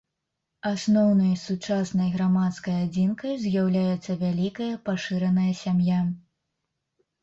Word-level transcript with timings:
Асноўнай 0.69 1.33
сучаснай 1.47 2.09
грамадскай 2.15 2.75
адзінкай 2.87 3.39
з'яўляецца 3.45 4.11
вялікая 4.27 4.73
пашыраная 4.91 5.51
сям'я. 5.65 6.05